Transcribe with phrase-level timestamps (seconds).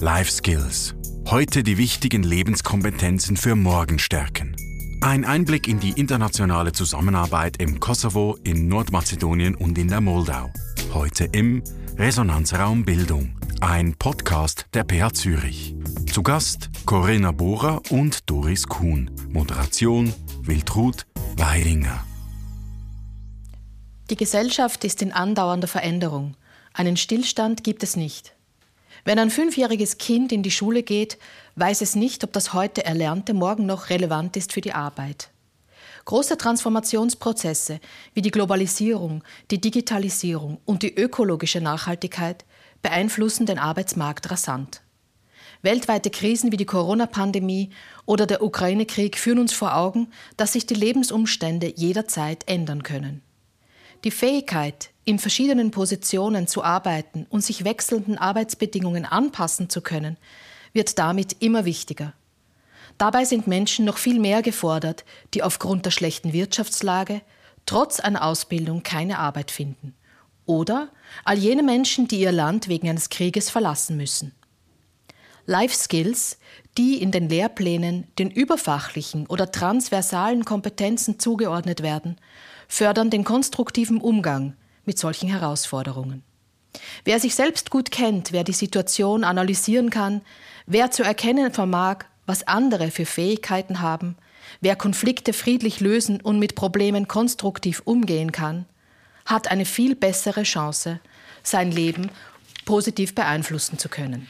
[0.00, 0.94] Life Skills.
[1.28, 4.54] Heute die wichtigen Lebenskompetenzen für morgen stärken.
[5.00, 10.50] Ein Einblick in die internationale Zusammenarbeit im Kosovo, in Nordmazedonien und in der Moldau.
[10.92, 11.62] Heute im
[11.96, 13.36] Resonanzraum Bildung.
[13.60, 15.74] Ein Podcast der PH Zürich.
[16.12, 19.10] Zu Gast Corinna Bohrer und Doris Kuhn.
[19.30, 20.12] Moderation
[20.42, 21.06] Wiltrud
[21.36, 22.04] Weidinger.
[24.10, 26.36] Die Gesellschaft ist in andauernder Veränderung.
[26.72, 28.35] Einen Stillstand gibt es nicht.
[29.06, 31.16] Wenn ein fünfjähriges Kind in die Schule geht,
[31.54, 35.30] weiß es nicht, ob das heute Erlernte morgen noch relevant ist für die Arbeit.
[36.06, 37.78] Große Transformationsprozesse
[38.14, 42.44] wie die Globalisierung, die Digitalisierung und die ökologische Nachhaltigkeit
[42.82, 44.82] beeinflussen den Arbeitsmarkt rasant.
[45.62, 47.70] Weltweite Krisen wie die Corona-Pandemie
[48.06, 53.22] oder der Ukraine-Krieg führen uns vor Augen, dass sich die Lebensumstände jederzeit ändern können.
[54.02, 60.18] Die Fähigkeit, in verschiedenen Positionen zu arbeiten und sich wechselnden Arbeitsbedingungen anpassen zu können,
[60.72, 62.12] wird damit immer wichtiger.
[62.98, 67.22] Dabei sind Menschen noch viel mehr gefordert, die aufgrund der schlechten Wirtschaftslage
[67.66, 69.94] trotz einer Ausbildung keine Arbeit finden.
[70.44, 70.90] Oder
[71.24, 74.32] all jene Menschen, die ihr Land wegen eines Krieges verlassen müssen.
[75.44, 76.38] Life Skills,
[76.76, 82.16] die in den Lehrplänen den überfachlichen oder transversalen Kompetenzen zugeordnet werden,
[82.66, 84.56] fördern den konstruktiven Umgang
[84.86, 86.22] mit solchen Herausforderungen.
[87.04, 90.22] Wer sich selbst gut kennt, wer die Situation analysieren kann,
[90.66, 94.16] wer zu erkennen vermag, was andere für Fähigkeiten haben,
[94.60, 98.66] wer Konflikte friedlich lösen und mit Problemen konstruktiv umgehen kann,
[99.24, 101.00] hat eine viel bessere Chance,
[101.42, 102.10] sein Leben
[102.64, 104.28] positiv beeinflussen zu können.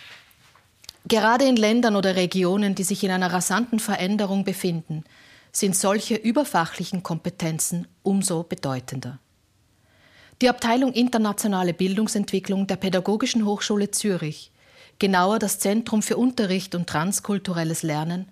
[1.08, 5.04] Gerade in Ländern oder Regionen, die sich in einer rasanten Veränderung befinden,
[5.52, 9.20] sind solche überfachlichen Kompetenzen umso bedeutender.
[10.42, 14.52] Die Abteilung Internationale Bildungsentwicklung der Pädagogischen Hochschule Zürich,
[14.98, 18.28] genauer das Zentrum für Unterricht und transkulturelles Lernen,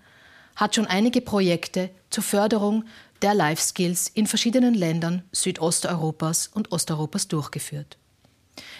[0.54, 2.84] hat schon einige Projekte zur Förderung
[3.22, 7.96] der Life Skills in verschiedenen Ländern Südosteuropas und Osteuropas durchgeführt.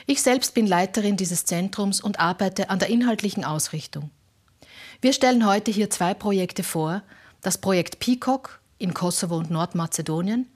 [0.05, 4.11] Ich selbst bin Leiterin dieses Zentrums und arbeite an der inhaltlichen Ausrichtung.
[5.01, 7.03] Wir stellen heute hier zwei Projekte vor,
[7.41, 10.47] das Projekt Peacock in Kosovo und Nordmazedonien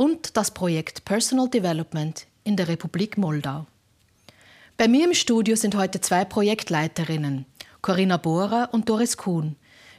[0.00, 3.66] und das Projekt Personal Development in der Republik Moldau.
[4.78, 7.44] Bei mir im Studio sind heute zwei Projektleiterinnen,
[7.82, 9.56] Corinna Bohrer und Doris Kuhn,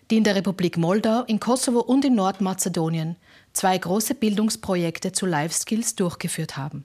[0.09, 3.16] die in der Republik Moldau, in Kosovo und in Nordmazedonien
[3.53, 6.83] zwei große Bildungsprojekte zu Life Skills durchgeführt haben.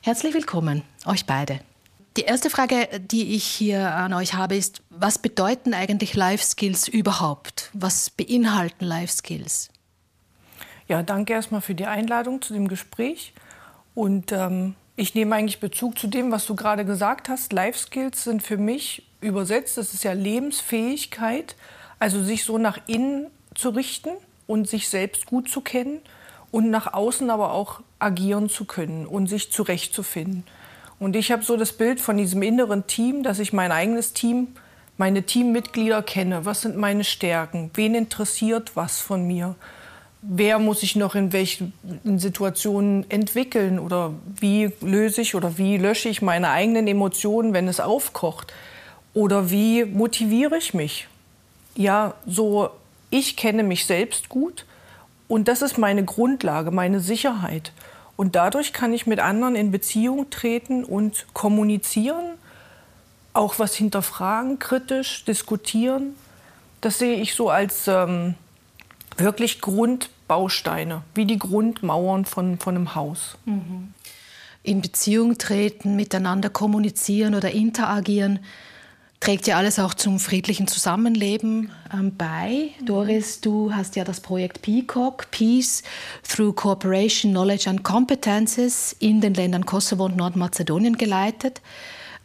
[0.00, 1.58] Herzlich willkommen, euch beide.
[2.16, 6.86] Die erste Frage, die ich hier an euch habe, ist, was bedeuten eigentlich Life Skills
[6.86, 7.70] überhaupt?
[7.72, 9.70] Was beinhalten Life Skills?
[10.86, 13.32] Ja, danke erstmal für die Einladung zu dem Gespräch.
[13.94, 17.52] Und ähm, ich nehme eigentlich Bezug zu dem, was du gerade gesagt hast.
[17.52, 21.56] Life Skills sind für mich übersetzt, das ist ja Lebensfähigkeit,
[21.98, 24.10] also sich so nach innen zu richten
[24.46, 26.00] und sich selbst gut zu kennen
[26.50, 30.44] und nach außen aber auch agieren zu können und sich zurechtzufinden.
[31.00, 34.48] Und ich habe so das Bild von diesem inneren Team, dass ich mein eigenes Team,
[34.96, 36.44] meine Teammitglieder kenne.
[36.44, 37.70] Was sind meine Stärken?
[37.74, 39.56] Wen interessiert was von mir?
[40.26, 41.72] Wer muss sich noch in welchen
[42.04, 47.80] Situationen entwickeln oder wie löse ich oder wie lösche ich meine eigenen Emotionen, wenn es
[47.80, 48.52] aufkocht
[49.12, 51.08] oder wie motiviere ich mich.
[51.76, 52.70] Ja, so
[53.10, 54.64] ich kenne mich selbst gut
[55.28, 57.72] und das ist meine Grundlage, meine Sicherheit.
[58.16, 62.24] Und dadurch kann ich mit anderen in Beziehung treten und kommunizieren,
[63.32, 66.14] auch was hinterfragen, kritisch diskutieren.
[66.80, 68.34] Das sehe ich so als ähm,
[69.16, 69.60] wirklich
[70.26, 73.36] Grundbausteine, wie die Grundmauern von, von einem Haus.
[73.44, 73.92] Mhm.
[74.62, 78.38] In Beziehung treten, miteinander kommunizieren oder interagieren,
[79.20, 82.70] trägt ja alles auch zum friedlichen Zusammenleben ähm, bei.
[82.80, 82.86] Mhm.
[82.86, 85.82] Doris, du hast ja das Projekt Peacock, Peace
[86.26, 91.60] through Cooperation, Knowledge and Competences in den Ländern Kosovo und Nordmazedonien geleitet.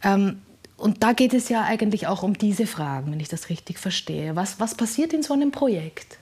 [0.02, 0.40] Ähm,
[0.78, 4.34] und da geht es ja eigentlich auch um diese Fragen, wenn ich das richtig verstehe.
[4.34, 6.16] Was, was passiert in so einem Projekt?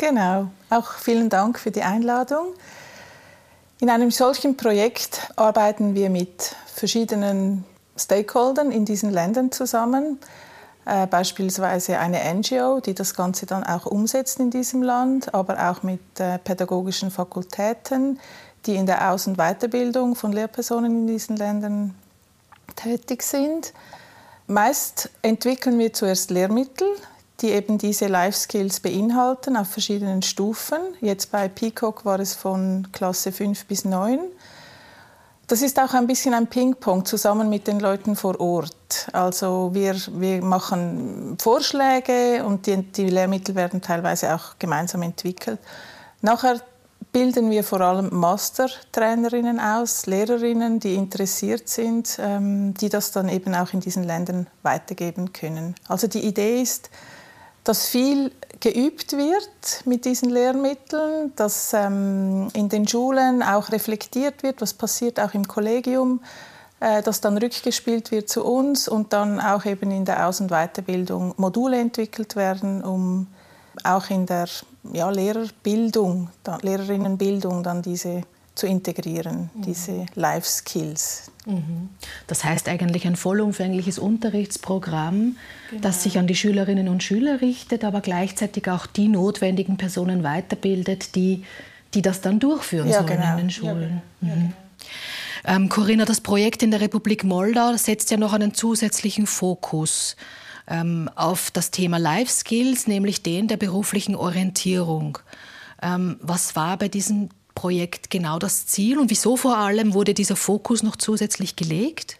[0.00, 2.54] Genau, auch vielen Dank für die Einladung.
[3.80, 7.66] In einem solchen Projekt arbeiten wir mit verschiedenen
[7.98, 10.18] Stakeholdern in diesen Ländern zusammen,
[10.86, 15.82] äh, beispielsweise eine NGO, die das Ganze dann auch umsetzt in diesem Land, aber auch
[15.82, 18.18] mit äh, pädagogischen Fakultäten,
[18.64, 21.94] die in der Aus- und Weiterbildung von Lehrpersonen in diesen Ländern
[22.74, 23.74] tätig sind.
[24.46, 26.88] Meist entwickeln wir zuerst Lehrmittel,
[27.40, 30.78] die eben diese Life Skills beinhalten auf verschiedenen Stufen.
[31.00, 34.18] Jetzt bei Peacock war es von Klasse 5 bis 9.
[35.46, 39.08] Das ist auch ein bisschen ein Ping-Pong zusammen mit den Leuten vor Ort.
[39.12, 45.58] Also wir, wir machen Vorschläge und die, die Lehrmittel werden teilweise auch gemeinsam entwickelt.
[46.22, 46.60] Nachher
[47.12, 53.54] bilden wir vor allem Mastertrainerinnen aus, Lehrerinnen, die interessiert sind, ähm, die das dann eben
[53.54, 55.74] auch in diesen Ländern weitergeben können.
[55.88, 56.90] Also die Idee ist,
[57.64, 64.60] dass viel geübt wird mit diesen Lehrmitteln, dass ähm, in den Schulen auch reflektiert wird,
[64.60, 66.20] was passiert auch im Kollegium,
[66.80, 70.50] äh, dass dann rückgespielt wird zu uns und dann auch eben in der Aus- und
[70.50, 73.26] Weiterbildung Module entwickelt werden, um
[73.84, 74.46] auch in der
[74.92, 76.28] ja, Lehrerbildung,
[76.62, 78.22] Lehrerinnenbildung dann diese
[78.60, 79.62] zu integrieren, mhm.
[79.62, 81.30] diese Life Skills.
[81.46, 81.88] Mhm.
[82.26, 85.36] Das heißt eigentlich ein vollumfängliches Unterrichtsprogramm,
[85.70, 85.82] genau.
[85.82, 91.14] das sich an die Schülerinnen und Schüler richtet, aber gleichzeitig auch die notwendigen Personen weiterbildet,
[91.14, 91.44] die,
[91.94, 93.30] die das dann durchführen ja, sollen genau.
[93.32, 94.02] in den Schulen.
[94.20, 94.34] Ja, genau.
[94.36, 94.52] mhm.
[95.46, 100.16] ähm, Corinna, das Projekt in der Republik Moldau setzt ja noch einen zusätzlichen Fokus
[100.68, 105.18] ähm, auf das Thema Life Skills, nämlich den der beruflichen Orientierung.
[105.82, 107.30] Ähm, was war bei diesem
[107.60, 112.16] Projekt genau das Ziel und wieso vor allem wurde dieser Fokus noch zusätzlich gelegt?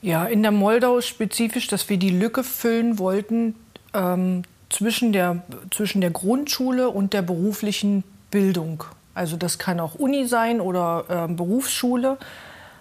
[0.00, 3.56] Ja, in der Moldau spezifisch, dass wir die Lücke füllen wollten
[3.92, 8.84] ähm, zwischen, der, zwischen der Grundschule und der beruflichen Bildung.
[9.12, 12.16] Also das kann auch Uni sein oder äh, Berufsschule.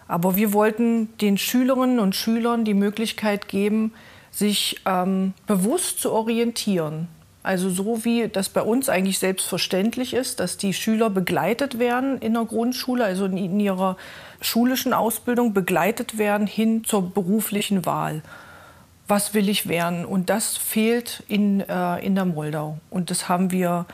[0.08, 3.92] Aber wir wollten den Schülerinnen und Schülern die Möglichkeit geben,
[4.32, 7.10] sich ähm, bewusst zu orientieren.
[7.46, 12.34] Also so wie das bei uns eigentlich selbstverständlich ist, dass die Schüler begleitet werden in
[12.34, 13.98] der Grundschule, also in ihrer
[14.42, 18.24] schulischen Ausbildung begleitet werden hin zur beruflichen Wahl.
[19.08, 20.06] Was will ich werden?
[20.06, 22.80] Und das fehlt in, äh, in der Moldau.
[22.90, 23.86] Und das haben wir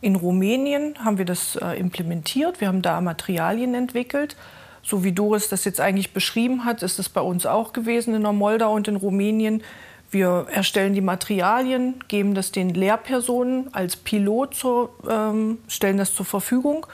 [0.00, 2.60] in Rumänien haben wir das äh, implementiert.
[2.60, 4.36] Wir haben da Materialien entwickelt.
[4.82, 8.22] So wie Doris das jetzt eigentlich beschrieben hat, ist es bei uns auch gewesen in
[8.22, 9.62] der Moldau und in Rumänien.
[10.10, 16.26] Wir erstellen die Materialien, geben das den Lehrpersonen als Pilot, zur, ähm, stellen das zur
[16.26, 16.86] Verfügung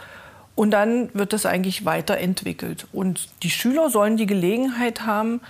[0.54, 2.86] und dann wird das eigentlich weiterentwickelt.
[2.92, 5.40] Und die Schüler sollen die Gelegenheit haben,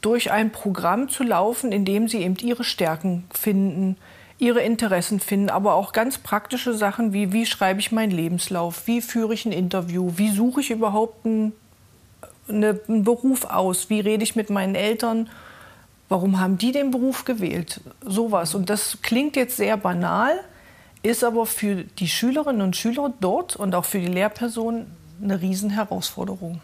[0.00, 3.96] durch ein Programm zu laufen, in dem sie eben ihre Stärken finden,
[4.38, 9.00] ihre Interessen finden, aber auch ganz praktische Sachen wie, wie schreibe ich meinen Lebenslauf, wie
[9.00, 11.52] führe ich ein Interview, wie suche ich überhaupt einen,
[12.48, 15.30] eine, einen Beruf aus, wie rede ich mit meinen Eltern
[16.08, 17.80] Warum haben die den Beruf gewählt?
[18.04, 18.54] Sowas.
[18.54, 20.32] Und das klingt jetzt sehr banal,
[21.02, 24.86] ist aber für die Schülerinnen und Schüler dort und auch für die Lehrpersonen
[25.22, 26.60] eine Riesenherausforderung.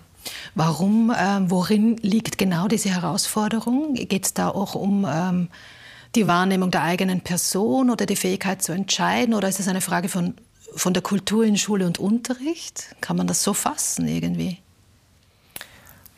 [0.55, 3.95] Warum, äh, worin liegt genau diese Herausforderung?
[3.95, 5.49] Geht es da auch um ähm,
[6.15, 9.35] die Wahrnehmung der eigenen Person oder die Fähigkeit zu entscheiden?
[9.35, 10.35] Oder ist es eine Frage von,
[10.75, 12.97] von der Kultur in Schule und Unterricht?
[13.01, 14.59] Kann man das so fassen irgendwie?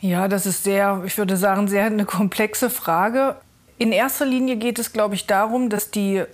[0.02, 3.36] Ja, das ist sehr, ich würde sagen, sehr eine komplexe Frage.
[3.78, 6.24] In erster Linie geht es, glaube ich, darum, dass die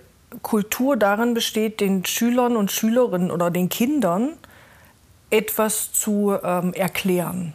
[0.41, 4.29] Kultur darin besteht, den Schülern und Schülerinnen oder den Kindern
[5.29, 7.53] etwas zu ähm, erklären.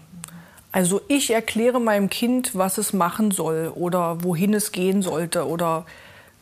[0.71, 5.49] Also ich erkläre meinem Kind, was es machen soll oder wohin es gehen sollte.
[5.49, 5.85] Oder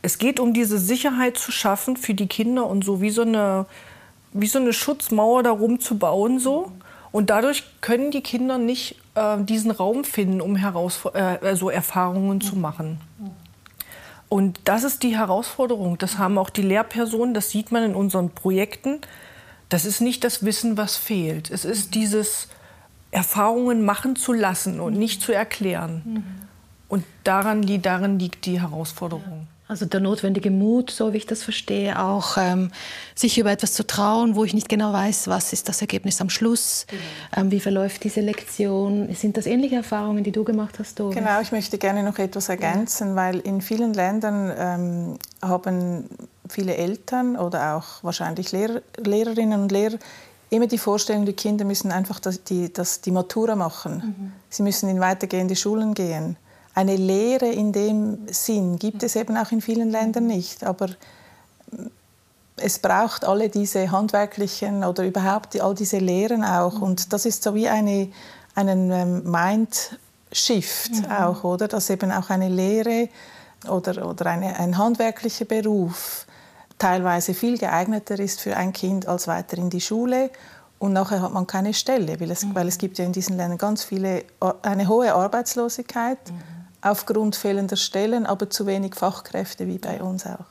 [0.02, 3.64] es geht um diese Sicherheit zu schaffen für die Kinder und so wie so eine,
[4.34, 6.38] wie so eine Schutzmauer darum zu bauen.
[6.38, 6.72] So.
[7.10, 12.40] Und dadurch können die Kinder nicht äh, diesen Raum finden, um heraus, äh, so Erfahrungen
[12.40, 13.00] zu machen.
[14.28, 15.98] Und das ist die Herausforderung.
[15.98, 19.00] Das haben auch die Lehrpersonen, das sieht man in unseren Projekten.
[19.68, 21.50] Das ist nicht das Wissen, was fehlt.
[21.50, 22.48] Es ist dieses
[23.10, 26.02] Erfahrungen machen zu lassen und nicht zu erklären.
[26.88, 29.48] Und daran, darin liegt die Herausforderung.
[29.72, 32.70] Also der notwendige Mut, so wie ich das verstehe, auch ähm,
[33.14, 36.28] sich über etwas zu trauen, wo ich nicht genau weiß, was ist das Ergebnis am
[36.28, 37.02] Schluss, genau.
[37.36, 39.14] ähm, wie verläuft diese Lektion.
[39.14, 41.16] Sind das ähnliche Erfahrungen, die du gemacht hast, Doris?
[41.16, 43.16] Genau, ich möchte gerne noch etwas ergänzen, ja.
[43.16, 46.04] weil in vielen Ländern ähm, haben
[46.50, 49.96] viele Eltern oder auch wahrscheinlich Lehrer, Lehrerinnen und Lehrer
[50.50, 53.94] immer die Vorstellung, die Kinder müssen einfach das, die, das, die Matura machen.
[54.18, 54.32] Mhm.
[54.50, 56.36] Sie müssen in weitergehende Schulen gehen
[56.74, 60.64] eine Lehre in dem Sinn gibt es eben auch in vielen Ländern nicht.
[60.64, 60.88] Aber
[62.56, 66.80] es braucht alle diese handwerklichen oder überhaupt all diese Lehren auch.
[66.80, 68.08] Und das ist so wie eine,
[68.54, 71.10] einen ähm, Mind-Shift mhm.
[71.10, 71.68] auch, oder?
[71.68, 73.08] Dass eben auch eine Lehre
[73.68, 76.26] oder, oder eine, ein handwerklicher Beruf
[76.78, 80.30] teilweise viel geeigneter ist für ein Kind als weiter in die Schule.
[80.78, 82.54] Und nachher hat man keine Stelle, weil es, mhm.
[82.54, 84.24] weil es gibt ja in diesen Ländern ganz viele,
[84.62, 86.18] eine hohe Arbeitslosigkeit.
[86.30, 90.44] Mhm aufgrund fehlender Stellen, aber zu wenig Fachkräfte wie bei uns auch.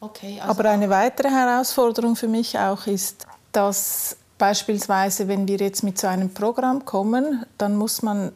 [0.00, 5.82] Okay, also aber eine weitere Herausforderung für mich auch ist, dass beispielsweise, wenn wir jetzt
[5.82, 8.32] mit so einem Programm kommen, dann muss man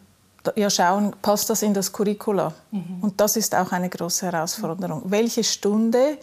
[0.57, 2.55] ja schauen, passt das in das Curricula?
[2.71, 2.99] Mhm.
[3.03, 5.05] Und das ist auch eine große Herausforderung.
[5.05, 5.11] Mhm.
[5.11, 6.17] Welche Stunde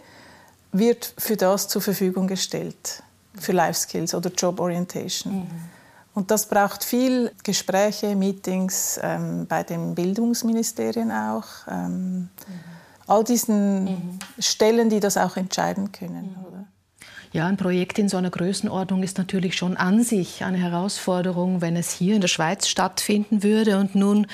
[0.72, 3.02] wird für das zur Verfügung gestellt?
[3.38, 5.34] Für Life Skills oder Job Orientation?
[5.34, 5.75] Mhm.
[6.16, 11.44] Und das braucht viel Gespräche, Meetings ähm, bei den Bildungsministerien auch.
[11.68, 12.30] Ähm, mhm.
[13.06, 14.18] all diesen mhm.
[14.38, 16.34] Stellen, die das auch entscheiden können.
[16.38, 16.55] Mhm.
[17.32, 21.76] Ja, ein Projekt in so einer Größenordnung ist natürlich schon an sich eine Herausforderung, wenn
[21.76, 24.26] es hier in der Schweiz stattfinden würde und nun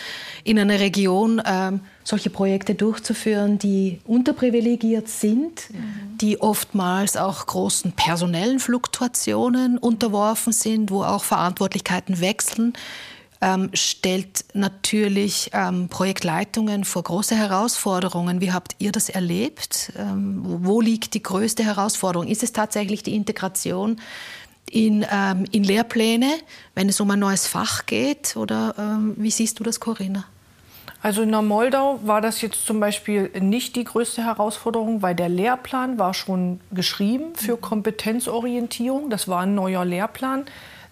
[0.44, 6.18] in einer Region ähm, solche Projekte durchzuführen, die unterprivilegiert sind, mhm.
[6.20, 12.74] die oftmals auch großen personellen Fluktuationen unterworfen sind, wo auch Verantwortlichkeiten wechseln
[13.42, 18.40] ähm, stellt natürlich ähm, Projektleitungen vor große Herausforderungen.
[18.40, 19.92] Wie habt ihr das erlebt?
[19.98, 22.28] Ähm, wo liegt die größte Herausforderung?
[22.28, 24.00] Ist es tatsächlich die Integration
[24.70, 26.30] in, ähm, in Lehrpläne,
[26.76, 28.36] wenn es um ein neues Fach geht?
[28.36, 30.24] Oder ähm, wie siehst du das, Corinna?
[31.02, 35.28] Also in der Moldau war das jetzt zum Beispiel nicht die größte Herausforderung, weil der
[35.28, 39.10] Lehrplan war schon geschrieben für Kompetenzorientierung.
[39.10, 40.44] Das war ein neuer Lehrplan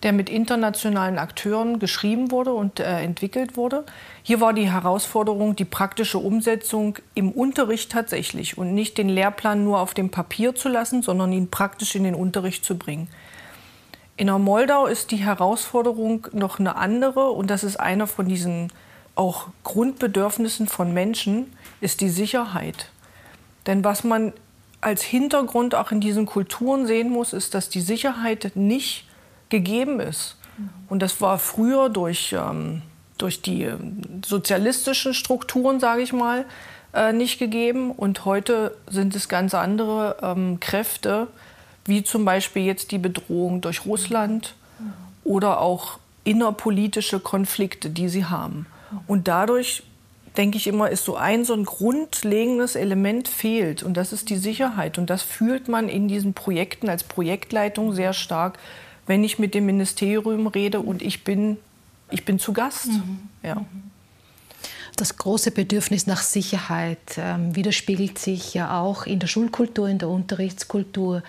[0.02, 3.85] der mit internationalen Akteuren geschrieben wurde und äh, entwickelt wurde.
[4.23, 9.80] Hier war die Herausforderung die praktische Umsetzung im Unterricht tatsächlich und nicht den Lehrplan nur
[9.80, 13.09] auf dem Papier zu lassen, sondern ihn praktisch in den Unterricht zu bringen.
[14.16, 18.73] In der Moldau ist die Herausforderung noch eine andere und das ist einer von diesen
[19.14, 22.90] auch Grundbedürfnissen von Menschen, ist die Sicherheit.
[23.66, 24.33] Denn was man
[24.80, 29.04] als Hintergrund auch in diesen Kulturen sehen muss, ist, dass die Sicherheit nicht
[29.50, 30.37] gegeben ist.
[30.88, 32.83] Und das war früher durch, ähm,
[33.19, 33.69] durch die
[34.25, 36.45] sozialistischen Strukturen, sage ich mal,
[36.95, 37.92] äh, nicht gegeben.
[37.92, 41.28] Und heute sind es ganz andere ähm, Kräfte,
[41.85, 44.54] wie zum Beispiel jetzt die Bedrohung durch Russland
[45.25, 48.66] oder auch innerpolitische Konflikte, die sie haben.
[49.07, 49.83] Und dadurch
[50.37, 54.37] denke ich immer, ist so ein so ein grundlegendes Element fehlt und das ist die
[54.37, 58.59] Sicherheit und das fühlt man in diesen Projekten als Projektleitung sehr stark,
[59.10, 61.56] wenn ich mit dem Ministerium rede und ich bin,
[62.12, 62.86] ich bin zu Gast.
[62.86, 63.18] Mhm.
[63.42, 63.66] Ja.
[64.94, 70.10] Das große Bedürfnis nach Sicherheit ähm, widerspiegelt sich ja auch in der Schulkultur, in der
[70.10, 71.24] Unterrichtskultur.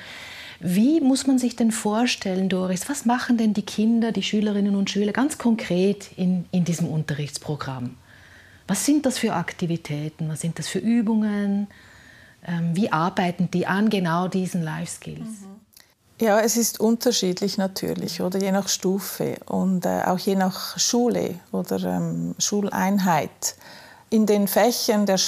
[0.60, 4.92] Wie muss man sich denn vorstellen, Doris, was machen denn die Kinder, die Schülerinnen und
[4.92, 7.96] Schüler ganz konkret in, in diesem Unterrichtsprogramm?
[8.68, 10.30] Was sind das für Aktivitäten?
[10.30, 11.66] Was sind das für Übungen?
[12.46, 15.42] Ähm, wie arbeiten die an genau diesen Life Skills?
[15.42, 15.61] Mhm.
[16.22, 21.40] Ja, es ist unterschiedlich natürlich, oder je nach Stufe und äh, auch je nach Schule
[21.52, 23.56] oder ähm, Schuleinheit.
[24.12, 25.20] In den Fächern der,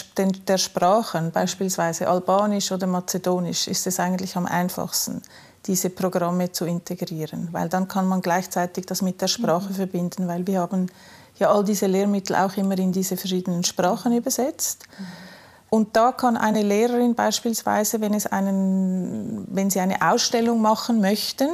[0.48, 5.24] der Sprachen, beispielsweise Albanisch oder Mazedonisch, ist es eigentlich am einfachsten,
[5.66, 9.74] diese Programme zu integrieren, weil dann kann man gleichzeitig das mit der Sprache mhm.
[9.76, 10.92] verbinden, weil wir haben
[11.40, 14.84] ja all diese Lehrmittel auch immer in diese verschiedenen Sprachen übersetzt.
[15.00, 15.23] Mhm.
[15.74, 21.50] Und da kann eine Lehrerin beispielsweise, wenn, es einen, wenn sie eine Ausstellung machen möchten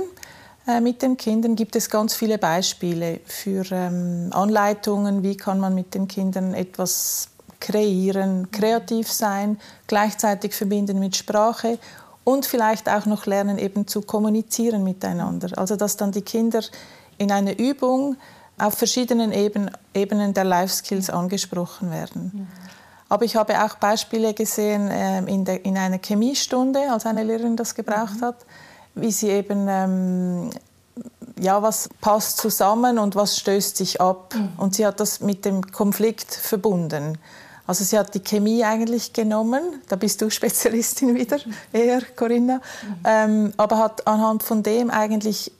[0.68, 5.74] äh, mit den Kindern, gibt es ganz viele Beispiele für ähm, Anleitungen, wie kann man
[5.74, 7.30] mit den Kindern etwas
[7.62, 9.58] kreieren, kreativ sein,
[9.88, 11.80] gleichzeitig verbinden mit Sprache
[12.26, 15.58] und vielleicht auch noch lernen, eben zu kommunizieren miteinander.
[15.58, 16.60] Also dass dann die Kinder
[17.18, 18.18] in einer Übung
[18.58, 22.32] auf verschiedenen Ebenen der Life Skills angesprochen werden.
[22.34, 22.48] Mhm.
[23.10, 27.58] Aber ich habe auch Beispiele gesehen ähm, in, der, in einer Chemiestunde, als eine Lehrerin
[27.58, 28.26] das gebraucht mhm.
[28.26, 28.36] hat,
[28.94, 30.52] wie sie eben, ähm,
[31.40, 34.36] ja, was passt zusammen und was stößt sich ab.
[34.36, 34.50] Mhm.
[34.58, 37.18] Und sie hat das mit dem Konflikt verbunden.
[37.66, 41.38] Also sie hat die Chemie eigentlich genommen, da bist du Spezialistin wieder,
[41.74, 42.96] eher Corinna, mhm.
[43.06, 45.52] ähm, aber hat anhand von dem eigentlich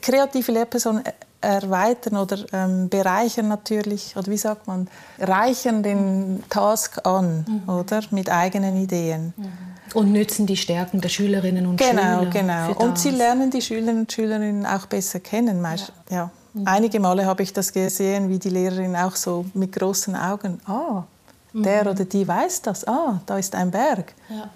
[0.00, 1.04] kreative Lehrpersonen
[1.40, 4.88] erweitern oder ähm, bereichern natürlich, oder wie sagt man,
[5.18, 7.72] reichern den Task an, mhm.
[7.72, 8.02] oder?
[8.10, 9.32] Mit eigenen Ideen.
[9.36, 9.48] Mhm.
[9.94, 12.30] Und nützen die Stärken der Schülerinnen und genau, Schüler.
[12.30, 12.84] Genau, genau.
[12.84, 15.62] Und sie lernen die Schülerinnen und Schülerinnen auch besser kennen.
[15.62, 15.76] Ja.
[16.10, 16.30] ja.
[16.52, 16.66] Mhm.
[16.66, 21.04] Einige Male habe ich das gesehen, wie die Lehrerin auch so mit großen Augen, ah,
[21.52, 21.90] der mhm.
[21.90, 24.14] oder die weiß das, ah, da ist ein Berg.
[24.28, 24.50] Ja.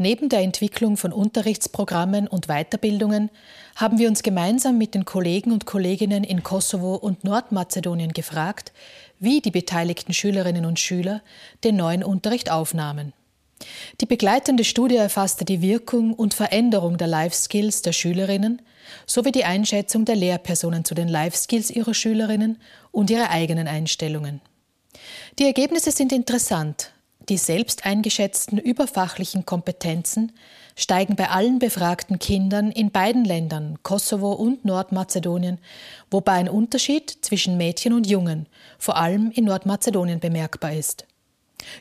[0.00, 3.30] Neben der Entwicklung von Unterrichtsprogrammen und Weiterbildungen
[3.74, 8.72] haben wir uns gemeinsam mit den Kollegen und Kolleginnen in Kosovo und Nordmazedonien gefragt,
[9.18, 11.20] wie die beteiligten Schülerinnen und Schüler
[11.64, 13.12] den neuen Unterricht aufnahmen.
[14.00, 18.62] Die begleitende Studie erfasste die Wirkung und Veränderung der Life Skills der Schülerinnen
[19.04, 22.58] sowie die Einschätzung der Lehrpersonen zu den Life Skills ihrer Schülerinnen
[22.92, 24.40] und ihre eigenen Einstellungen.
[25.40, 26.92] Die Ergebnisse sind interessant
[27.28, 30.32] die selbst eingeschätzten überfachlichen Kompetenzen
[30.76, 35.58] steigen bei allen befragten Kindern in beiden Ländern, Kosovo und Nordmazedonien,
[36.10, 38.46] wobei ein Unterschied zwischen Mädchen und Jungen,
[38.78, 41.04] vor allem in Nordmazedonien, bemerkbar ist.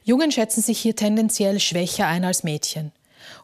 [0.04, 2.92] Jungen schätzen sich hier tendenziell schwächer ein als Mädchen.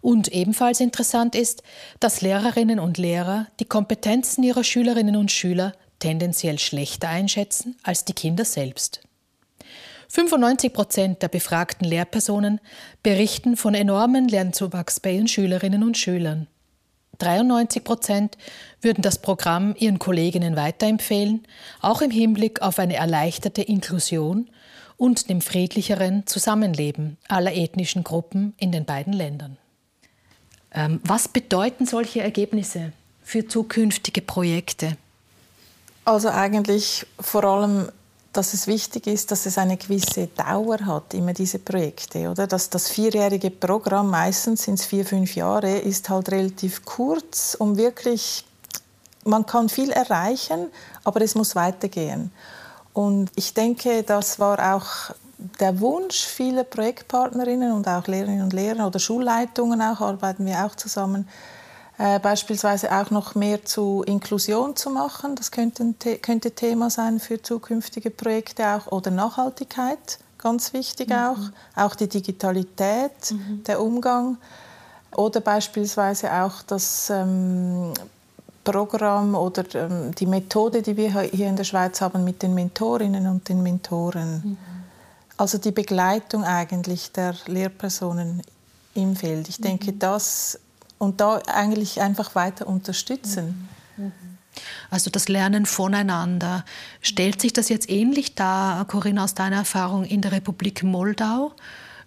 [0.02, 1.62] Und ebenfalls interessant ist,
[2.00, 8.14] dass Lehrerinnen und Lehrer die Kompetenzen ihrer Schülerinnen und Schüler tendenziell schlechter einschätzen als die
[8.14, 9.02] Kinder selbst.
[10.14, 12.60] 95 Prozent der befragten Lehrpersonen
[13.02, 16.46] berichten von enormen Lernzuwachs bei ihren Schülerinnen und Schülern.
[17.18, 18.38] 93 Prozent
[18.80, 21.42] würden das Programm ihren Kolleginnen weiterempfehlen,
[21.82, 24.52] auch im Hinblick auf eine erleichterte Inklusion
[24.98, 29.58] und dem friedlicheren Zusammenleben aller ethnischen Gruppen in den beiden Ländern.
[30.76, 32.94] Ähm, was bedeuten solche Ergebnisse
[33.24, 34.96] für zukünftige Projekte?
[36.06, 37.90] Also eigentlich vor allem,
[38.34, 42.48] dass es wichtig ist, dass es eine gewisse Dauer hat, immer diese Projekte, oder?
[42.48, 47.78] Dass das vierjährige Programm, meistens sind es vier, fünf Jahre, ist halt relativ kurz, um
[47.78, 48.44] wirklich,
[49.24, 50.72] man kann viel erreichen,
[51.04, 52.32] aber es muss weitergehen.
[52.94, 55.14] Und ich denke, das war auch
[55.60, 60.76] der Wunsch vieler Projektpartnerinnen und auch Lehrerinnen und Lehrer oder Schulleitungen auch, arbeiten wir auch
[60.76, 61.28] zusammen,
[62.04, 65.38] äh, beispielsweise auch noch mehr zu Inklusion zu machen.
[65.38, 68.92] Das könnte, könnte Thema sein für zukünftige Projekte auch.
[68.92, 71.16] Oder Nachhaltigkeit, ganz wichtig mhm.
[71.16, 71.38] auch.
[71.82, 73.64] Auch die Digitalität, mhm.
[73.64, 74.36] der Umgang.
[75.16, 77.94] Oder beispielsweise auch das ähm,
[78.66, 83.28] Programm oder ähm, die Methode, die wir hier in der Schweiz haben mit den Mentorinnen
[83.28, 84.42] und den Mentoren.
[84.44, 84.58] Mhm.
[85.38, 88.42] Also die Begleitung eigentlich der Lehrpersonen
[88.94, 89.48] im Feld.
[89.48, 90.00] Ich denke, mhm.
[90.00, 90.60] das
[90.98, 93.68] und da eigentlich einfach weiter unterstützen.
[93.98, 94.12] Mhm.
[94.90, 96.64] Also das Lernen voneinander.
[97.02, 101.54] Stellt sich das jetzt ähnlich dar, Corinna, aus deiner Erfahrung in der Republik Moldau?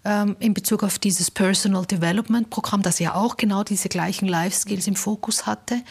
[0.04, 4.56] Ähm, in Bezug auf dieses Personal Development Programm, das ja auch genau diese gleichen Life
[4.56, 5.82] Skills im Fokus hatte,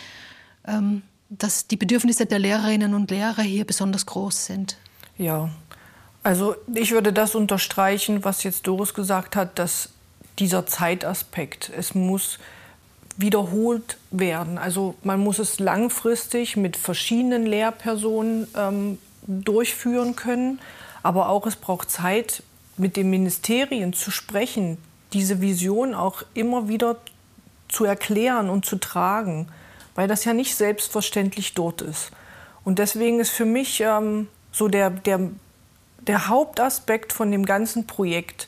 [0.65, 4.77] ähm, dass die Bedürfnisse der Lehrerinnen und Lehrer hier besonders groß sind.
[5.17, 5.49] Ja,
[6.23, 9.89] also ich würde das unterstreichen, was jetzt Doris gesagt hat, dass
[10.39, 12.39] dieser Zeitaspekt, es muss
[13.17, 14.57] wiederholt werden.
[14.57, 18.97] Also man muss es langfristig mit verschiedenen Lehrpersonen ähm,
[19.27, 20.59] durchführen können.
[21.03, 22.43] Aber auch es braucht Zeit,
[22.77, 24.77] mit den Ministerien zu sprechen,
[25.13, 26.97] diese Vision auch immer wieder
[27.69, 29.47] zu erklären und zu tragen,
[29.95, 32.11] weil das ja nicht selbstverständlich dort ist.
[32.63, 35.19] Und deswegen ist für mich ähm, so der, der,
[36.01, 38.47] der Hauptaspekt von dem ganzen Projekt,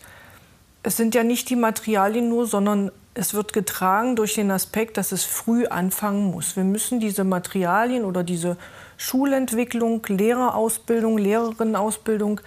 [0.83, 5.11] es sind ja nicht die Materialien nur, sondern es wird getragen durch den Aspekt, dass
[5.11, 6.55] es früh anfangen muss.
[6.55, 8.57] Wir müssen diese Materialien oder diese
[8.97, 12.41] Schulentwicklung, Lehrerausbildung, Lehrerinnenausbildung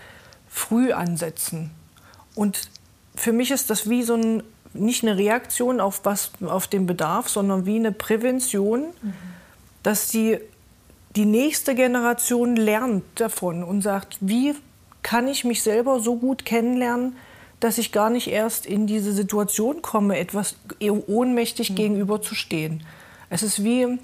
[0.49, 1.73] früh ansetzen.
[2.35, 2.71] Und
[3.17, 7.29] für mich ist das wie so ein, nicht eine Reaktion auf, was, auf den Bedarf,
[7.29, 9.13] sondern wie eine Prävention, mhm.
[9.83, 10.39] dass die,
[11.17, 14.55] die nächste Generation lernt davon und sagt, wie
[15.03, 17.17] kann ich mich selber so gut kennenlernen,
[17.61, 21.75] dass ich gar nicht erst in diese Situation komme, etwas ohnmächtig mhm.
[21.75, 22.83] gegenüberzustehen.
[23.29, 23.99] Es ist wie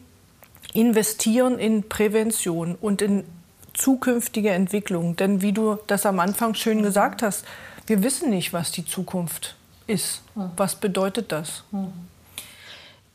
[0.73, 3.25] investieren in Prävention und in
[3.73, 5.17] zukünftige Entwicklung.
[5.17, 7.45] Denn wie du das am Anfang schön gesagt hast,
[7.87, 10.23] wir wissen nicht, was die Zukunft ist.
[10.35, 10.51] Mhm.
[10.57, 11.65] Was bedeutet das?
[11.71, 11.93] Mhm.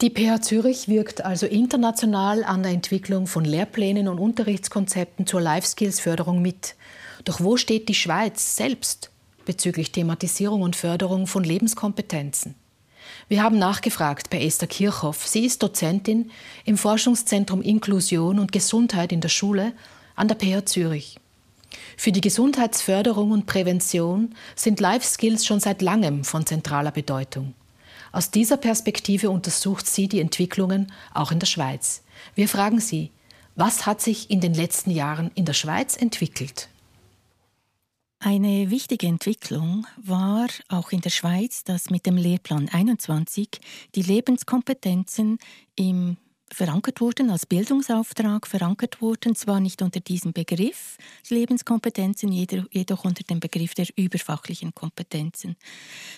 [0.01, 5.67] Die PH Zürich wirkt also international an der Entwicklung von Lehrplänen und Unterrichtskonzepten zur Life
[5.67, 6.75] Skills Förderung mit.
[7.23, 9.10] Doch wo steht die Schweiz selbst
[9.45, 12.55] bezüglich Thematisierung und Förderung von Lebenskompetenzen.
[13.27, 15.27] Wir haben nachgefragt bei Esther Kirchhoff.
[15.27, 16.31] Sie ist Dozentin
[16.65, 19.73] im Forschungszentrum Inklusion und Gesundheit in der Schule
[20.15, 21.19] an der PH Zürich.
[21.97, 27.53] Für die Gesundheitsförderung und Prävention sind Life Skills schon seit langem von zentraler Bedeutung.
[28.11, 32.03] Aus dieser Perspektive untersucht sie die Entwicklungen auch in der Schweiz.
[32.35, 33.11] Wir fragen sie,
[33.55, 36.67] was hat sich in den letzten Jahren in der Schweiz entwickelt?
[38.23, 43.49] Eine wichtige Entwicklung war auch in der Schweiz, dass mit dem Lehrplan 21
[43.95, 45.39] die Lebenskompetenzen
[45.75, 46.17] im
[46.53, 50.97] verankert wurden, als Bildungsauftrag verankert wurden, zwar nicht unter diesem Begriff
[51.29, 55.55] Lebenskompetenzen, jedoch unter dem Begriff der überfachlichen Kompetenzen.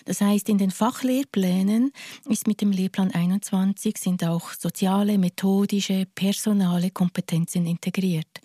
[0.04, 1.90] Das heißt, in den Fachlehrplänen
[2.28, 8.42] ist mit dem Lehrplan 21 sind auch soziale, methodische, personale Kompetenzen integriert.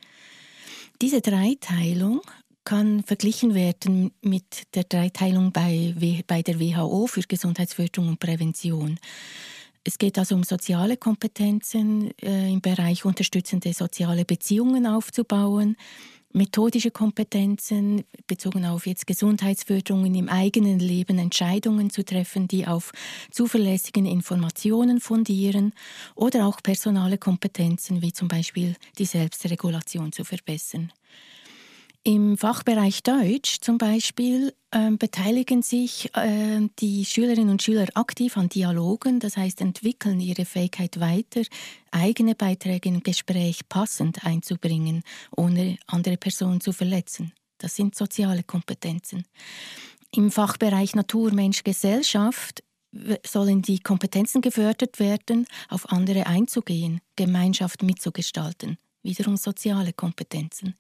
[1.02, 2.22] Diese Dreiteilung
[2.70, 9.00] kann verglichen werden mit der Dreiteilung bei, bei der WHO für Gesundheitsförderung und Prävention.
[9.84, 15.78] Es geht also um soziale Kompetenzen äh, im Bereich unterstützende soziale Beziehungen aufzubauen,
[16.32, 22.92] methodische Kompetenzen bezogen auf jetzt Gesundheitsförderungen im eigenen Leben Entscheidungen zu treffen, die auf
[23.32, 25.74] zuverlässigen Informationen fundieren
[26.14, 30.92] oder auch personale Kompetenzen wie zum Beispiel die Selbstregulation zu verbessern.
[32.04, 38.48] Im Fachbereich Deutsch zum Beispiel äh, beteiligen sich äh, die Schülerinnen und Schüler aktiv an
[38.48, 41.42] Dialogen, das heißt entwickeln ihre Fähigkeit weiter,
[41.92, 45.04] eigene Beiträge im Gespräch passend einzubringen,
[45.36, 47.34] ohne andere Personen zu verletzen.
[47.58, 49.26] Das sind soziale Kompetenzen.
[50.12, 52.64] Im Fachbereich Natur, Mensch, Gesellschaft
[53.28, 60.76] sollen die Kompetenzen gefördert werden, auf andere einzugehen, Gemeinschaft mitzugestalten, wiederum soziale Kompetenzen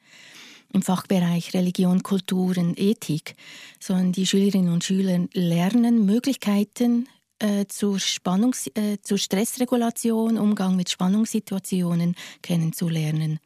[0.73, 3.35] im Fachbereich Religion, Kulturen, Ethik
[3.79, 7.07] sollen die Schülerinnen und Schüler lernen, Möglichkeiten
[7.39, 13.39] äh, zur, Spannungs-, äh, zur Stressregulation, Umgang mit Spannungssituationen kennenzulernen.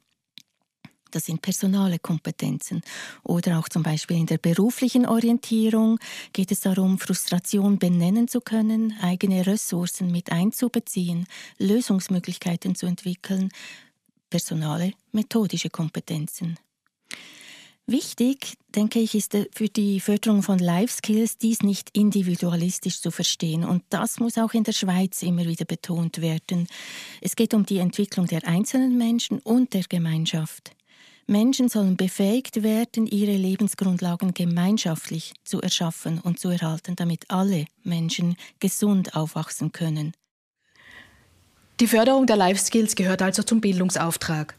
[1.12, 2.82] Das sind personale Kompetenzen.
[3.22, 6.00] Oder auch zum Beispiel in der beruflichen Orientierung
[6.34, 11.28] geht es darum, Frustration benennen zu können, eigene Ressourcen mit einzubeziehen,
[11.60, 13.50] Lösungsmöglichkeiten zu entwickeln,
[14.32, 16.58] personale, methodische Kompetenzen.
[17.86, 23.12] Wichtig, denke ich, ist äh, für die Förderung von Life Skills, dies nicht individualistisch zu
[23.12, 23.66] verstehen.
[23.66, 26.68] Und das muss auch in der Schweiz immer wieder betont werden.
[27.20, 30.72] Es geht um die Entwicklung der einzelnen Menschen und der Gemeinschaft.
[31.28, 38.38] Menschen sollen befähigt werden, ihre Lebensgrundlagen gemeinschaftlich zu erschaffen und zu erhalten, damit alle Menschen
[38.60, 40.14] gesund aufwachsen können.
[41.80, 44.56] Die Förderung der Life Skills gehört also zum Bildungsauftrag.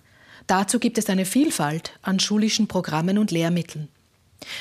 [0.46, 3.88] Dazu gibt es eine Vielfalt an schulischen Programmen und Lehrmitteln.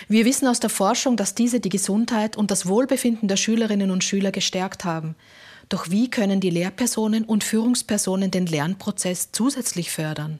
[0.08, 4.04] Wir wissen aus der Forschung, dass diese die Gesundheit und das Wohlbefinden der Schülerinnen und
[4.04, 5.16] Schüler gestärkt haben.
[5.70, 10.40] Doch wie können die Lehrpersonen und Führungspersonen den Lernprozess zusätzlich fördern?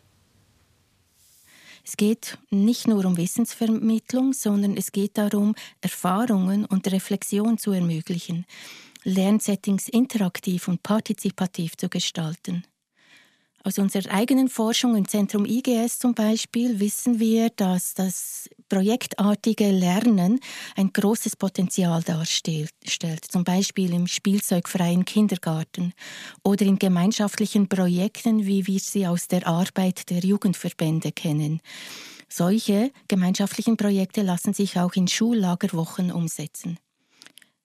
[1.86, 8.46] Es geht nicht nur um Wissensvermittlung, sondern es geht darum, Erfahrungen und Reflexion zu ermöglichen,
[9.04, 12.64] Lernsettings interaktiv und partizipativ zu gestalten.
[13.66, 20.42] Aus unserer eigenen Forschung im Zentrum IGS zum Beispiel wissen wir, dass das projektartige Lernen
[20.76, 22.74] ein großes Potenzial darstellt,
[23.30, 25.94] zum Beispiel im spielzeugfreien Kindergarten
[26.44, 31.62] oder in gemeinschaftlichen Projekten, wie wir sie aus der Arbeit der Jugendverbände kennen.
[32.28, 36.80] Solche gemeinschaftlichen Projekte lassen sich auch in Schullagerwochen umsetzen.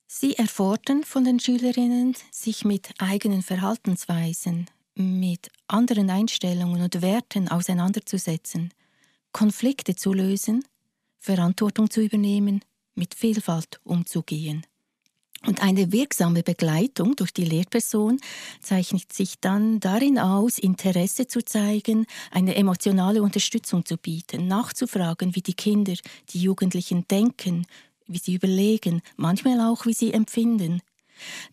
[0.07, 8.75] Sie erfordern von den Schülerinnen, sich mit eigenen Verhaltensweisen, mit anderen Einstellungen und Werten auseinanderzusetzen,
[9.33, 10.65] Konflikte zu lösen,
[11.19, 14.67] Verantwortung zu übernehmen, mit Vielfalt umzugehen.
[15.47, 18.19] Und eine wirksame Begleitung durch die Lehrperson
[18.61, 25.43] zeichnet sich dann darin aus, Interesse zu zeigen, eine emotionale Unterstützung zu bieten, nachzufragen, wie
[25.43, 25.95] die Kinder,
[26.31, 27.67] die Jugendlichen denken,
[28.09, 30.81] wie sie überlegen, manchmal auch, wie sie empfinden,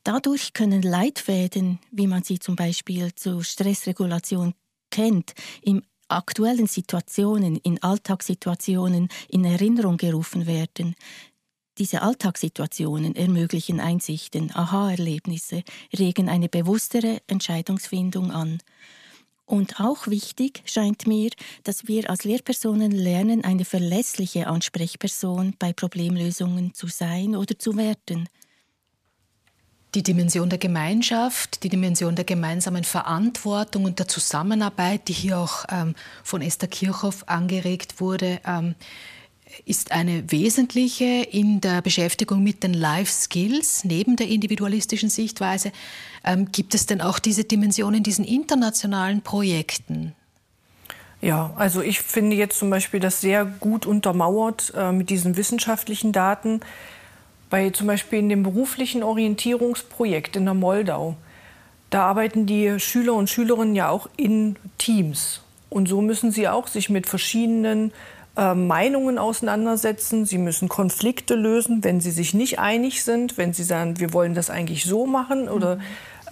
[0.04, 4.54] Dadurch können Leitfäden, wie man sie zum Beispiel zur Stressregulation
[4.92, 10.96] kennt, in aktuellen Situationen, in Alltagssituationen in Erinnerung gerufen werden.
[11.78, 15.64] Diese Alltagssituationen ermöglichen Einsichten, Aha-Erlebnisse,
[15.98, 18.60] regen eine bewusstere Entscheidungsfindung an.
[19.46, 21.30] Und auch wichtig scheint mir,
[21.64, 28.30] dass wir als Lehrpersonen lernen, eine verlässliche Ansprechperson bei Problemlösungen zu sein oder zu werden
[29.96, 35.66] die Dimension der Gemeinschaft, die Dimension der gemeinsamen Verantwortung und der Zusammenarbeit, die hier auch
[35.72, 38.76] ähm, von Esther Kirchhoff angeregt wurde, ähm,
[39.64, 45.72] ist eine wesentliche in der Beschäftigung mit den Life Skills neben der individualistischen Sichtweise.
[46.26, 50.14] Ähm, gibt es denn auch diese Dimension in diesen internationalen Projekten?
[51.22, 56.12] Ja, also ich finde jetzt zum Beispiel das sehr gut untermauert äh, mit diesen wissenschaftlichen
[56.12, 56.60] Daten
[57.56, 61.16] bei zum Beispiel in dem beruflichen Orientierungsprojekt in der Moldau,
[61.90, 65.40] da arbeiten die Schüler und Schülerinnen ja auch in Teams.
[65.70, 67.94] Und so müssen sie auch sich mit verschiedenen
[68.36, 70.26] äh, Meinungen auseinandersetzen.
[70.26, 74.34] Sie müssen Konflikte lösen, wenn sie sich nicht einig sind, wenn sie sagen, wir wollen
[74.34, 75.80] das eigentlich so machen oder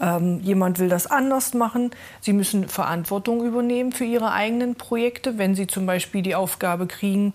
[0.01, 1.91] ähm, jemand will das anders machen.
[2.19, 7.33] Sie müssen Verantwortung übernehmen für ihre eigenen Projekte, wenn sie zum Beispiel die Aufgabe kriegen,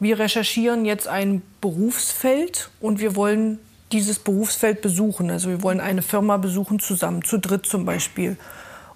[0.00, 3.58] wir recherchieren jetzt ein Berufsfeld und wir wollen
[3.92, 5.30] dieses Berufsfeld besuchen.
[5.30, 8.36] Also wir wollen eine Firma besuchen zusammen, zu dritt zum Beispiel.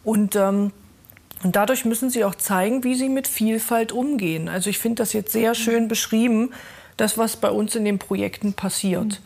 [0.04, 0.72] Und, ähm,
[1.42, 4.48] und dadurch müssen sie auch zeigen, wie sie mit Vielfalt umgehen.
[4.48, 6.50] Also ich finde das jetzt sehr schön beschrieben,
[6.96, 9.20] das, was bei uns in den Projekten passiert.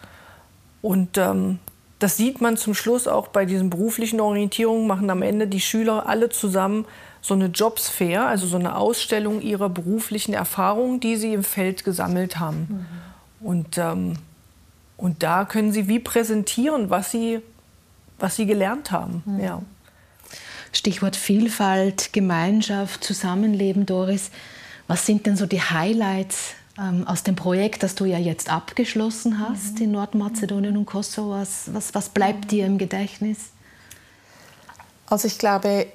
[0.83, 1.59] Und ähm,
[1.99, 6.07] das sieht man zum Schluss auch bei diesen beruflichen Orientierungen, machen am Ende die Schüler
[6.07, 6.85] alle zusammen
[7.23, 11.85] so eine Jobs Fair, also so eine Ausstellung ihrer beruflichen Erfahrungen, die sie im Feld
[11.85, 12.87] gesammelt haben.
[13.41, 13.47] Mhm.
[13.47, 14.15] Und, ähm,
[14.97, 17.41] und da können sie wie präsentieren, was sie,
[18.19, 19.23] was sie gelernt haben.
[19.25, 19.41] Mhm.
[19.41, 19.63] Ja.
[20.73, 24.31] Stichwort Vielfalt, Gemeinschaft, Zusammenleben, Doris.
[24.89, 29.39] Was sind denn so die Highlights ähm, aus dem Projekt, das du ja jetzt abgeschlossen
[29.39, 29.85] hast mhm.
[29.85, 31.31] in Nordmazedonien und Kosovo?
[31.31, 33.51] Was, was, was bleibt dir im Gedächtnis?
[35.07, 35.87] Also ich glaube,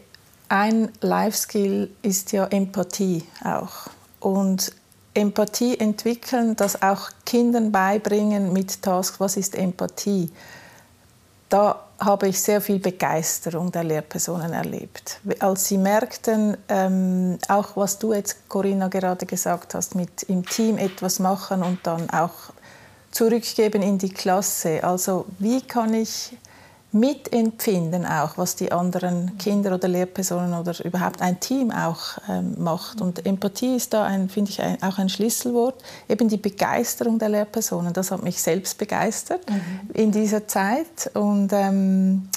[0.49, 3.89] ein Life-Skill ist ja Empathie auch.
[4.19, 4.73] Und
[5.13, 10.31] Empathie entwickeln, das auch Kindern beibringen mit Task, was ist Empathie.
[11.49, 15.19] Da habe ich sehr viel Begeisterung der Lehrpersonen erlebt.
[15.39, 20.77] Als sie merkten, ähm, auch was du jetzt, Corinna, gerade gesagt hast, mit im Team
[20.77, 22.51] etwas machen und dann auch
[23.11, 24.83] zurückgeben in die Klasse.
[24.83, 26.37] Also wie kann ich
[26.99, 33.01] mitempfinden auch, was die anderen Kinder oder Lehrpersonen oder überhaupt ein Team auch ähm, macht.
[33.01, 35.83] Und Empathie ist da, ein, finde ich, ein, auch ein Schlüsselwort.
[36.09, 39.89] Eben die Begeisterung der Lehrpersonen, das hat mich selbst begeistert mhm.
[39.93, 41.11] in dieser Zeit.
[41.13, 42.29] Und ähm,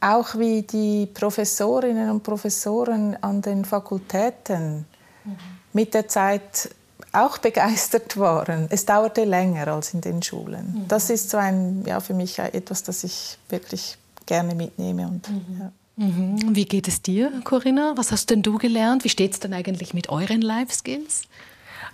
[0.00, 4.86] auch wie die Professorinnen und Professoren an den Fakultäten
[5.24, 5.36] mhm.
[5.72, 6.70] mit der Zeit
[7.12, 8.66] auch begeistert waren.
[8.70, 10.74] Es dauerte länger als in den Schulen.
[10.74, 10.88] Mhm.
[10.88, 15.08] Das ist so ein, ja, für mich etwas, das ich wirklich gerne mitnehme.
[15.08, 15.60] Und, mhm.
[15.60, 15.72] Ja.
[15.96, 16.54] Mhm.
[16.54, 17.94] Wie geht es dir, Corinna?
[17.96, 19.04] Was hast denn du gelernt?
[19.04, 21.22] Wie steht es denn eigentlich mit euren Life Skills?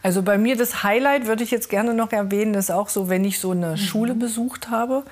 [0.03, 3.25] Also bei mir das Highlight würde ich jetzt gerne noch erwähnen, ist auch so, wenn
[3.25, 3.77] ich so eine mhm.
[3.79, 5.05] Schule besucht habe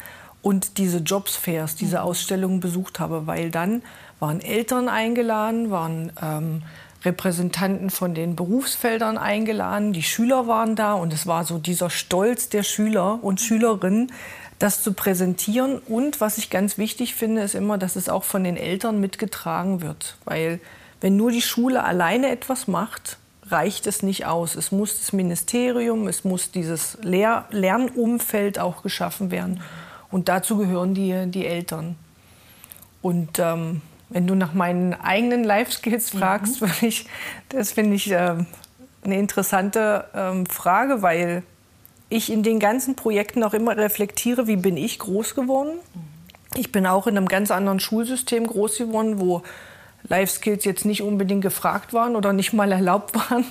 [0.43, 2.03] und diese Jobs Fairs, diese mhm.
[2.03, 3.83] Ausstellungen besucht habe, weil dann
[4.21, 6.63] waren Eltern eingeladen, waren ähm,
[7.05, 9.93] Repräsentanten von den Berufsfeldern eingeladen.
[9.93, 14.13] Die Schüler waren da und es war so dieser Stolz der Schüler und Schülerinnen,
[14.59, 15.79] das zu präsentieren.
[15.79, 19.83] Und was ich ganz wichtig finde, ist immer, dass es auch von den Eltern mitgetragen
[19.83, 20.17] wird.
[20.25, 20.61] Weil
[21.01, 24.55] wenn nur die Schule alleine etwas macht, reicht es nicht aus.
[24.55, 29.61] Es muss das Ministerium, es muss dieses Lehr Lernumfeld auch geschaffen werden.
[30.11, 31.97] Und dazu gehören die, die Eltern.
[33.03, 33.83] Und ähm,
[34.13, 36.19] wenn du nach meinen eigenen Life Skills mhm.
[36.19, 36.71] fragst, mhm.
[36.83, 37.07] ich,
[37.49, 38.37] das finde ich äh,
[39.05, 41.43] eine interessante äh, Frage, weil
[42.09, 45.73] ich in den ganzen Projekten auch immer reflektiere, wie bin ich groß geworden.
[45.95, 46.13] Mhm.
[46.55, 49.43] Ich bin auch in einem ganz anderen Schulsystem groß geworden, wo
[50.09, 53.45] Life Skills jetzt nicht unbedingt gefragt waren oder nicht mal erlaubt waren.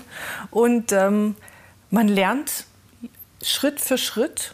[0.51, 1.35] Und ähm,
[1.89, 2.65] man lernt
[3.41, 4.53] Schritt für Schritt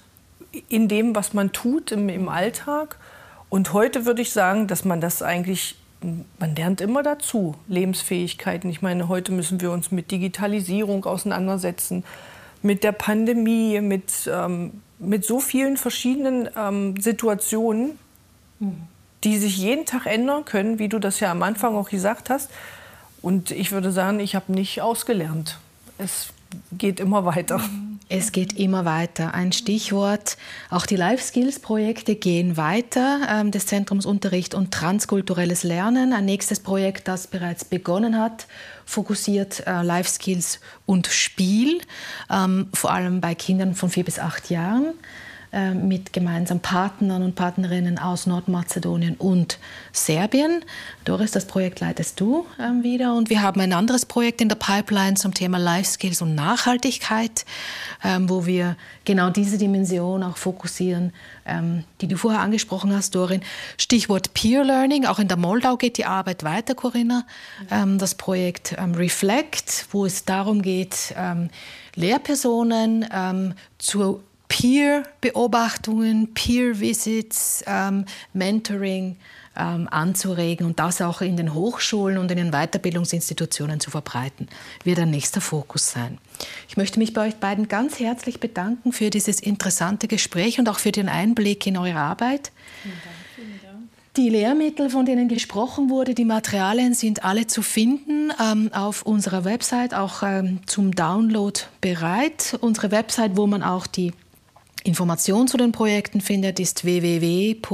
[0.69, 2.97] in dem, was man tut im, im Alltag.
[3.49, 8.69] Und heute würde ich sagen, dass man das eigentlich man lernt immer dazu, Lebensfähigkeiten.
[8.69, 12.03] Ich meine, heute müssen wir uns mit Digitalisierung auseinandersetzen,
[12.61, 17.97] mit der Pandemie, mit, ähm, mit so vielen verschiedenen ähm, Situationen,
[19.23, 22.49] die sich jeden Tag ändern können, wie du das ja am Anfang auch gesagt hast.
[23.21, 25.59] Und ich würde sagen, ich habe nicht ausgelernt.
[25.97, 26.33] Es
[26.71, 27.59] geht immer weiter.
[28.09, 29.33] Es geht immer weiter.
[29.33, 30.37] Ein Stichwort,
[30.69, 36.13] auch die Life Skills Projekte gehen weiter ähm, des Zentrums Unterricht und transkulturelles Lernen.
[36.13, 38.47] Ein nächstes Projekt, das bereits begonnen hat,
[38.85, 41.81] fokussiert äh, Life Skills und Spiel,
[42.31, 44.93] ähm, vor allem bei Kindern von vier bis acht Jahren.
[45.53, 49.59] Äh, mit gemeinsamen Partnern und Partnerinnen aus Nordmazedonien und
[49.93, 50.65] Serbien.
[51.05, 53.13] Doris, das Projekt leitest du ähm, wieder.
[53.13, 57.45] Und wir haben ein anderes Projekt in der Pipeline zum Thema Life Skills und Nachhaltigkeit,
[58.03, 61.13] ähm, wo wir genau diese Dimension auch fokussieren,
[61.45, 63.39] ähm, die du vorher angesprochen hast, Dorin.
[63.77, 65.05] Stichwort Peer Learning.
[65.05, 67.25] Auch in der Moldau geht die Arbeit weiter, Corinna.
[67.69, 71.15] das Projekt Reflect, wo es darum geht,
[71.95, 73.05] Lehrpersonen
[73.77, 79.17] zu Peer-Beobachtungen, Peer-Visits, ähm, Mentoring
[79.57, 84.47] ähm, anzuregen und das auch in den Hochschulen und in den Weiterbildungsinstitutionen zu verbreiten,
[84.83, 86.17] wird ein nächster Fokus sein.
[86.69, 90.79] Ich möchte mich bei euch beiden ganz herzlich bedanken für dieses interessante Gespräch und auch
[90.79, 92.51] für den Einblick in eure Arbeit.
[94.15, 99.45] Die Lehrmittel, von denen gesprochen wurde, die Materialien sind alle zu finden ähm, auf unserer
[99.45, 102.57] Website, auch ähm, zum Download bereit.
[102.61, 104.13] Unsere Website, wo man auch die
[104.87, 107.65] Information zu den Projekten findet, ist www.phzh.ch-ipe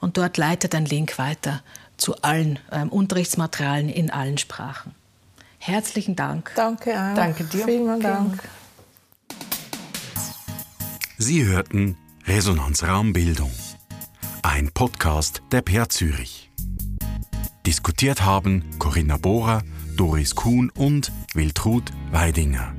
[0.00, 1.62] und dort leitet ein Link weiter
[1.96, 4.94] zu allen ähm, Unterrichtsmaterialien in allen Sprachen.
[5.58, 6.50] Herzlichen Dank.
[6.56, 7.14] Danke auch.
[7.14, 7.64] Danke dir.
[7.64, 8.42] Vielen Dank.
[11.16, 13.52] Sie hörten Resonanzraum Bildung,
[14.42, 16.50] ein Podcast der PA Zürich.
[17.64, 19.62] Diskutiert haben Corinna Bohrer,
[19.96, 22.74] Doris Kuhn und Wiltrud Weidinger.